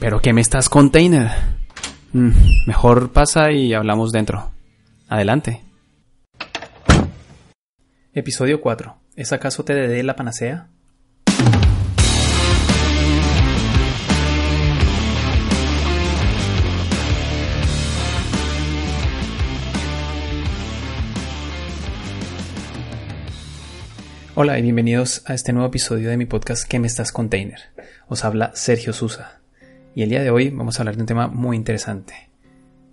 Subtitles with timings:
[0.00, 1.28] ¿Pero qué me estás container?
[2.12, 2.30] Mm,
[2.66, 4.52] mejor pasa y hablamos dentro.
[5.08, 5.64] Adelante.
[8.12, 8.96] Episodio 4.
[9.16, 10.68] ¿Es acaso TDD la panacea?
[24.36, 27.58] Hola y bienvenidos a este nuevo episodio de mi podcast ¿Qué me estás container?
[28.06, 29.38] Os habla Sergio Susa
[29.98, 32.30] y el día de hoy vamos a hablar de un tema muy interesante,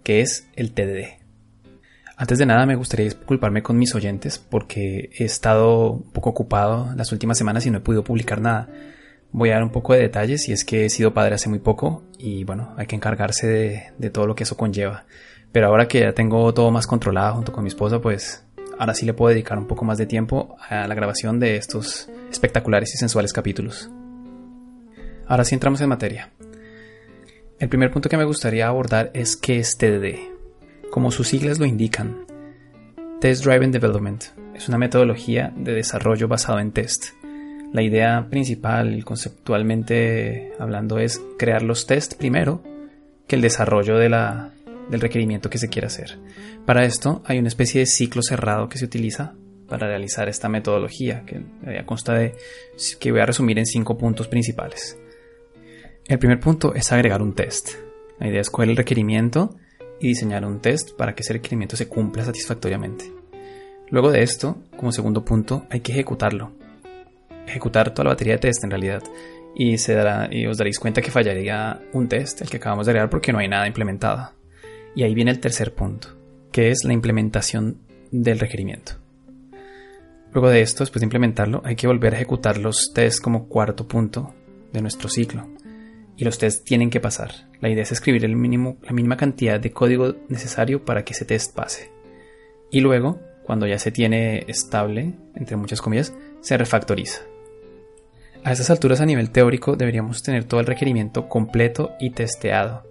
[0.03, 1.19] que es el TDD.
[2.17, 6.95] Antes de nada me gustaría disculparme con mis oyentes porque he estado un poco ocupado
[6.95, 8.69] las últimas semanas y no he podido publicar nada.
[9.31, 11.59] Voy a dar un poco de detalles y es que he sido padre hace muy
[11.59, 15.05] poco y bueno, hay que encargarse de, de todo lo que eso conlleva.
[15.51, 18.43] Pero ahora que ya tengo todo más controlado junto con mi esposa, pues
[18.79, 22.09] ahora sí le puedo dedicar un poco más de tiempo a la grabación de estos
[22.31, 23.91] espectaculares y sensuales capítulos.
[25.27, 26.31] Ahora sí entramos en materia.
[27.57, 30.19] El primer punto que me gustaría abordar es qué es TDD.
[30.91, 32.25] Como sus siglas lo indican,
[33.21, 37.13] Test Driven Development es una metodología de desarrollo basado en test.
[37.71, 42.61] La idea principal, conceptualmente hablando, es crear los tests primero
[43.25, 46.19] que el desarrollo del requerimiento que se quiera hacer.
[46.65, 49.33] Para esto hay una especie de ciclo cerrado que se utiliza
[49.69, 51.41] para realizar esta metodología, que
[51.85, 52.35] consta de
[52.99, 54.97] que voy a resumir en cinco puntos principales.
[56.07, 57.69] El primer punto es agregar un test.
[58.19, 59.55] La idea es coger el requerimiento
[59.99, 63.11] y diseñar un test para que ese requerimiento se cumpla satisfactoriamente.
[63.89, 66.51] Luego de esto, como segundo punto, hay que ejecutarlo.
[67.47, 69.01] Ejecutar toda la batería de test en realidad.
[69.55, 72.91] Y, se dará, y os daréis cuenta que fallaría un test, el que acabamos de
[72.91, 74.31] agregar, porque no hay nada implementado.
[74.93, 76.09] Y ahí viene el tercer punto,
[76.51, 77.79] que es la implementación
[78.11, 78.93] del requerimiento.
[80.33, 83.87] Luego de esto, después de implementarlo, hay que volver a ejecutar los tests como cuarto
[83.87, 84.35] punto
[84.71, 85.54] de nuestro ciclo
[86.17, 87.31] y los tests tienen que pasar.
[87.59, 91.25] La idea es escribir el mínimo, la mínima cantidad de código necesario para que ese
[91.25, 91.91] test pase.
[92.71, 97.21] Y luego, cuando ya se tiene estable, entre muchas comillas, se refactoriza.
[98.43, 102.83] A estas alturas a nivel teórico deberíamos tener todo el requerimiento completo y testeado.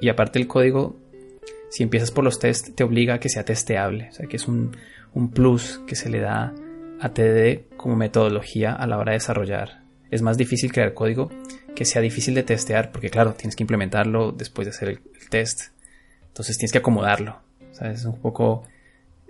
[0.00, 0.96] Y aparte el código,
[1.68, 4.08] si empiezas por los tests, te obliga a que sea testeable.
[4.10, 4.76] O sea que es un,
[5.12, 6.54] un plus que se le da
[7.00, 9.82] a TDD como metodología a la hora de desarrollar.
[10.10, 11.30] Es más difícil crear código
[11.78, 15.00] que sea difícil de testear, porque claro, tienes que implementarlo después de hacer el,
[15.30, 15.68] test.
[16.26, 17.38] Entonces tienes que acomodarlo.
[17.80, 18.64] Es un poco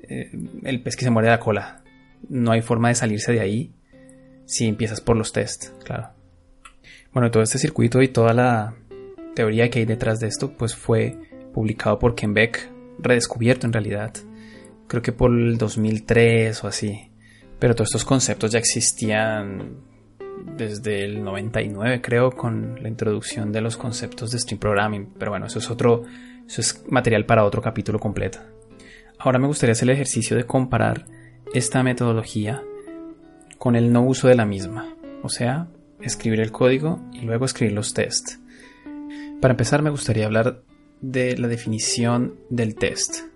[0.03, 0.31] eh,
[0.63, 1.83] el pez que se muere la cola.
[2.31, 3.75] No hay forma de salirse de ahí
[4.47, 6.09] si empiezas por los tests, claro.
[7.13, 8.75] Bueno, todo este circuito y toda la
[9.35, 11.19] teoría que hay detrás de esto, pues fue
[11.53, 14.15] publicado por Ken Beck, redescubierto en realidad,
[14.87, 17.11] creo que por el 2003 o así.
[17.59, 19.83] Pero todos estos conceptos ya existían
[20.57, 25.47] desde el 99 creo con la introducción de los conceptos de Stream Programming, pero bueno,
[25.47, 26.05] eso es otro,
[26.47, 28.39] eso es material para otro capítulo completo.
[29.19, 31.07] Ahora me gustaría hacer el ejercicio de comparar
[31.53, 32.63] esta metodología
[33.59, 35.69] con el no uso de la misma, o sea,
[36.01, 38.39] escribir el código y luego escribir los tests.
[39.41, 40.63] Para empezar me gustaría hablar
[41.01, 43.27] de la definición del test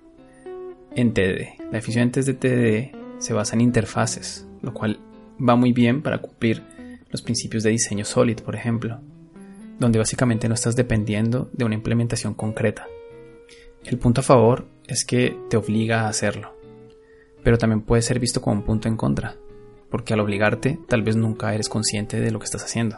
[0.94, 1.60] en TDD.
[1.64, 4.98] La definición en test de TDD se basa en interfaces, lo cual
[5.38, 6.62] va muy bien para cumplir
[7.12, 9.00] los principios de diseño Solid, por ejemplo,
[9.78, 12.88] donde básicamente no estás dependiendo de una implementación concreta.
[13.84, 16.56] El punto a favor es que te obliga a hacerlo,
[17.44, 19.36] pero también puede ser visto como un punto en contra,
[19.90, 22.96] porque al obligarte tal vez nunca eres consciente de lo que estás haciendo.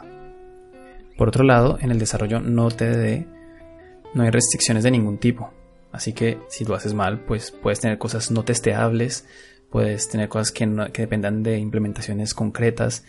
[1.17, 3.25] Por otro lado, en el desarrollo no TDD
[4.13, 5.51] no hay restricciones de ningún tipo,
[5.91, 9.25] así que si lo haces mal, pues puedes tener cosas no testeables,
[9.75, 13.03] puedes tener cosas que, dependan de implementaciones concretas,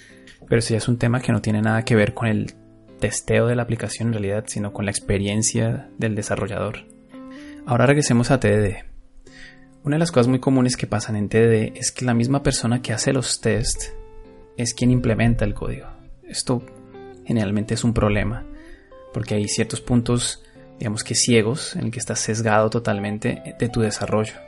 [0.49, 2.55] pero eso ya es un tema que no tiene nada que ver con el
[2.99, 6.79] testeo de la aplicación en realidad, sino con la experiencia del desarrollador.
[7.67, 8.79] Ahora regresemos a TDD.
[9.85, 12.83] Una de las cosas muy comunes que pasan en TDD es que la misma persona
[12.83, 13.95] que hace los tests
[14.57, 15.87] es quien implementa el código.
[16.25, 16.65] Esto
[17.25, 18.45] generalmente es un problema,
[19.15, 20.43] porque hay ciertos puntos,
[20.81, 24.46] digamos que ciegos, en el que estás sesgado totalmente de tu desarrollo.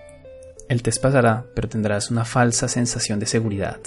[0.69, 3.81] El test pasará, pero tendrás una falsa sensación de seguridad.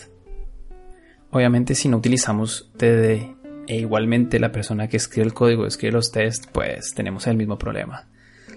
[1.30, 3.36] Obviamente si no utilizamos TDD
[3.68, 7.57] e igualmente la persona que escribe el código escribe los tests, pues tenemos el mismo
[7.57, 8.07] problema.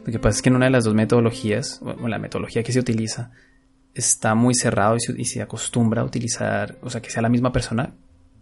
[0.05, 2.73] Lo que pasa es que en una de las dos metodologías, o la metodología que
[2.73, 3.31] se utiliza,
[3.95, 7.29] está muy cerrado y se, y se, acostumbra a utilizar, o sea, que sea la
[7.29, 7.95] misma persona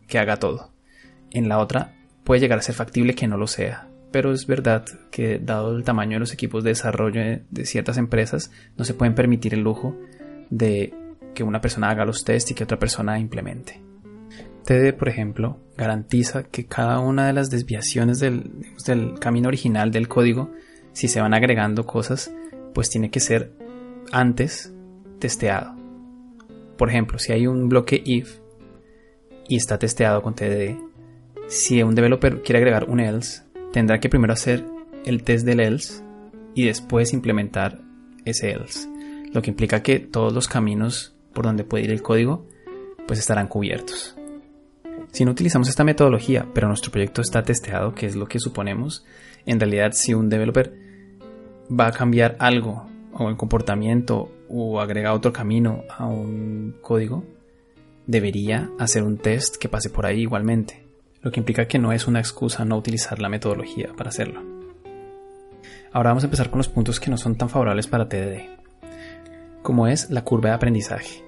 [0.07, 0.73] que haga todo.
[1.31, 1.95] En la otra
[2.25, 5.85] puede llegar a ser factible que no lo sea, pero es verdad que dado el
[5.85, 9.99] tamaño de los equipos de desarrollo de ciertas empresas, no se pueden permitir el lujo
[10.51, 10.95] de
[11.35, 13.81] que una persona haga los tests y que otra persona implemente.
[14.65, 18.53] TD, por ejemplo, garantiza que cada una de las desviaciones del,
[18.87, 20.53] del camino original del código
[20.93, 22.33] si se van agregando cosas,
[22.75, 23.53] pues tiene que ser
[24.13, 24.73] antes
[25.19, 25.75] testeado.
[26.77, 28.39] Por ejemplo, si hay un bloque if
[29.49, 30.77] y está testeado con TDD,
[31.49, 33.43] si un developer quiere agregar un else,
[33.73, 34.65] tendrá que primero hacer
[35.05, 36.03] el test del else
[36.55, 37.81] y después implementar
[38.25, 38.89] ese else,
[39.33, 42.47] lo que implica que todos los caminos por donde puede ir el código
[43.07, 44.17] pues estarán cubiertos.
[45.11, 49.05] Si no utilizamos esta metodología, pero nuestro proyecto está testeado, que es lo que suponemos,
[49.45, 50.73] en realidad si un developer
[51.69, 57.25] va a cambiar algo o el comportamiento o agrega otro camino a un código,
[58.07, 60.83] debería hacer un test que pase por ahí igualmente,
[61.23, 64.43] lo que implica que no es una excusa no utilizar la metodología para hacerlo.
[65.93, 68.43] Ahora vamos a empezar con los puntos que no son tan favorables para TDD,
[69.63, 71.25] como es la curva de aprendizaje.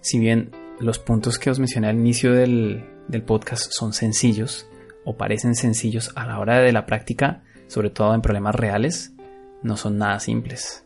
[0.00, 0.50] Si bien
[0.80, 4.66] los puntos que os mencioné al inicio del, del podcast son sencillos
[5.04, 9.12] o parecen sencillos a la hora de la práctica, sobre todo en problemas reales,
[9.62, 10.84] no son nada simples.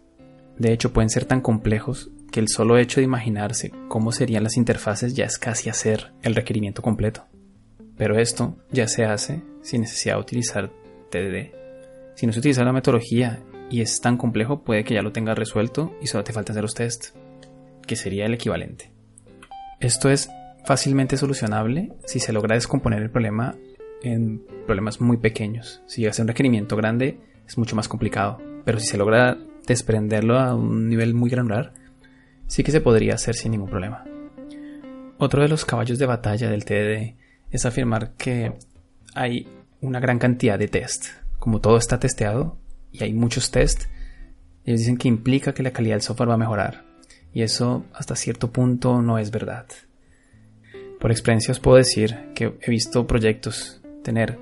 [0.58, 4.56] De hecho, pueden ser tan complejos que el solo hecho de imaginarse cómo serían las
[4.56, 7.24] interfaces ya es casi hacer el requerimiento completo.
[8.00, 10.70] Pero esto ya se hace sin necesidad de utilizar
[11.10, 11.52] TDD.
[12.14, 15.38] Si no se utiliza la metodología y es tan complejo, puede que ya lo tengas
[15.38, 17.12] resuelto y solo te falta hacer los tests,
[17.86, 18.90] que sería el equivalente.
[19.80, 20.30] Esto es
[20.64, 23.54] fácilmente solucionable si se logra descomponer el problema
[24.02, 25.82] en problemas muy pequeños.
[25.84, 29.36] Si hace un requerimiento grande es mucho más complicado, pero si se logra
[29.66, 31.74] desprenderlo a un nivel muy granular,
[32.46, 34.06] sí que se podría hacer sin ningún problema.
[35.18, 37.19] Otro de los caballos de batalla del TDD
[37.50, 38.52] es afirmar que
[39.14, 39.48] hay
[39.80, 41.06] una gran cantidad de test.
[41.38, 42.56] Como todo está testeado
[42.92, 43.84] y hay muchos test,
[44.64, 46.84] ellos dicen que implica que la calidad del software va a mejorar.
[47.32, 49.66] Y eso hasta cierto punto no es verdad.
[50.98, 54.38] Por experiencia os puedo decir que he visto proyectos tener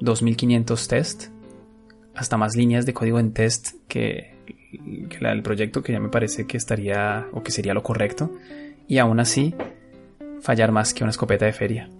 [0.00, 1.24] 2500 test,
[2.14, 4.34] hasta más líneas de código en test que,
[5.20, 8.32] la del proyecto, que ya me parece que estaría o que sería lo correcto,
[8.86, 9.54] y aún así
[10.40, 11.90] fallar más que una escopeta de feria.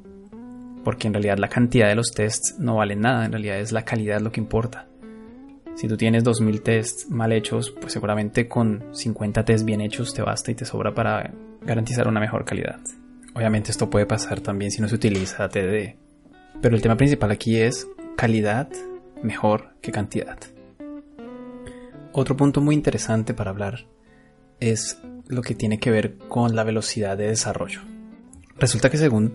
[0.87, 3.85] Porque en realidad la cantidad de los tests no vale nada, en realidad es la
[3.85, 4.87] calidad lo que importa.
[5.75, 10.23] Si tú tienes 2000 tests mal hechos, pues seguramente con 50 tests bien hechos te
[10.23, 12.79] basta y te sobra para garantizar una mejor calidad.
[13.35, 15.97] Obviamente esto puede pasar también si no se utiliza TDD.
[16.63, 18.69] Pero el tema principal aquí es calidad
[19.25, 20.39] mejor que cantidad.
[22.13, 23.89] Otro punto muy interesante para hablar
[24.61, 27.81] es lo que tiene que ver con la velocidad de desarrollo.
[28.57, 29.35] Resulta que según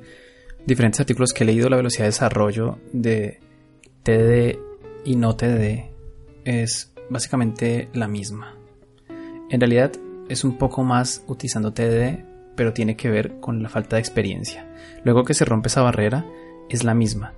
[0.66, 3.40] diferentes artículos que he leído, la velocidad de desarrollo de
[4.04, 4.60] TDD
[5.06, 5.92] y no TDD
[6.46, 8.56] es básicamente la misma.
[9.50, 9.92] En realidad
[10.30, 14.68] es un poco más utilizando TDD pero tiene que ver con la falta de experiencia.
[15.04, 16.26] Luego que se rompe esa barrera,
[16.70, 17.34] es la misma.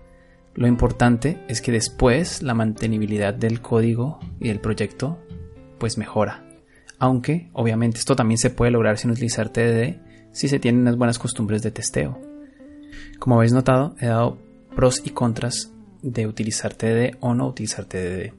[0.55, 5.19] Lo importante es que después la mantenibilidad del código y del proyecto
[5.79, 6.43] pues mejora.
[6.99, 9.97] Aunque obviamente esto también se puede lograr sin utilizar TDD
[10.31, 12.32] si se tienen unas buenas costumbres de testeo.
[13.19, 14.37] Como habéis notado, he dado
[14.75, 15.71] pros y contras
[16.01, 18.33] de utilizar TDD o no utilizar TDD.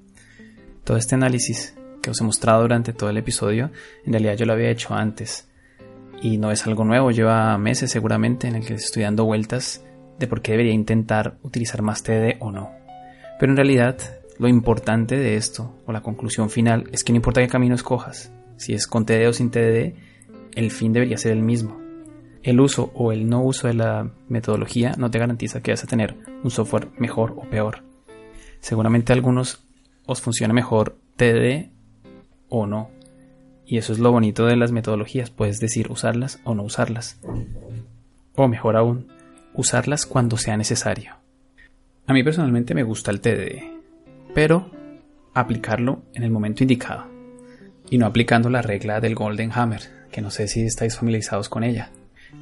[0.84, 3.70] Todo este análisis que os he mostrado durante todo el episodio,
[4.04, 5.48] en realidad yo lo había hecho antes
[6.20, 9.84] y no es algo nuevo, lleva meses seguramente en el que estoy dando vueltas
[10.18, 12.70] de por qué debería intentar utilizar más TD o no.
[13.38, 13.96] Pero en realidad
[14.38, 18.32] lo importante de esto, o la conclusión final, es que no importa qué camino escojas,
[18.56, 19.94] si es con TD o sin TD,
[20.54, 21.83] el fin debería ser el mismo.
[22.44, 25.86] El uso o el no uso de la metodología no te garantiza que vas a
[25.86, 27.82] tener un software mejor o peor.
[28.60, 29.64] Seguramente a algunos
[30.04, 31.70] os funciona mejor TD
[32.50, 32.90] o no,
[33.66, 37.18] y eso es lo bonito de las metodologías, puedes decir usarlas o no usarlas.
[38.34, 39.08] O mejor aún,
[39.54, 41.14] usarlas cuando sea necesario.
[42.06, 43.62] A mí personalmente me gusta el TDD,
[44.34, 44.70] pero
[45.32, 47.06] aplicarlo en el momento indicado.
[47.88, 49.80] Y no aplicando la regla del Golden Hammer,
[50.12, 51.90] que no sé si estáis familiarizados con ella.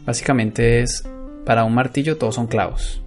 [0.05, 1.09] Básicamente es,
[1.45, 3.03] para un martillo todos son clavos.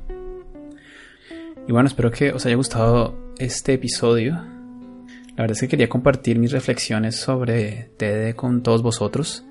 [1.68, 4.34] Y bueno, espero que os haya gustado este episodio.
[4.34, 9.46] La verdad es que quería compartir mis reflexiones sobre TD con todos vosotros.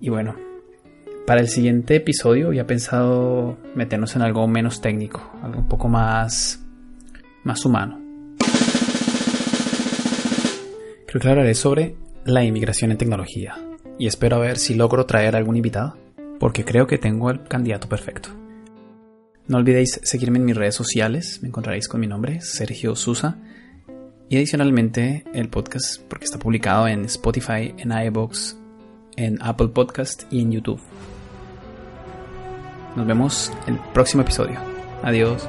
[0.00, 0.36] Y bueno,
[1.26, 6.62] para el siguiente episodio había pensado meternos en algo menos técnico, algo un poco más,
[7.44, 8.00] más humano.
[11.06, 11.94] Creo que hablaré sobre
[12.24, 13.56] la inmigración en tecnología
[13.98, 15.96] y espero a ver si logro traer algún invitado,
[16.42, 18.30] porque creo que tengo el candidato perfecto.
[19.46, 23.36] No olvidéis seguirme en mis redes sociales, me encontraréis con mi nombre, Sergio Susa,
[24.28, 28.56] y adicionalmente el podcast, porque está publicado en Spotify, en iBox,
[29.14, 30.80] en Apple Podcast y en YouTube.
[32.96, 34.58] Nos vemos en el próximo episodio.
[35.04, 35.48] Adiós.